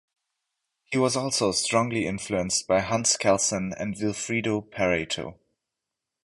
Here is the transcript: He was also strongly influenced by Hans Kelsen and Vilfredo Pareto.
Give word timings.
He 0.85 0.97
was 0.97 1.15
also 1.15 1.51
strongly 1.51 2.07
influenced 2.07 2.65
by 2.67 2.79
Hans 2.79 3.15
Kelsen 3.17 3.71
and 3.79 3.95
Vilfredo 3.95 4.59
Pareto. 4.67 5.37